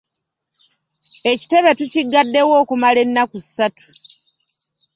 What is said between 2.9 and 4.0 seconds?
ennaku ssatu.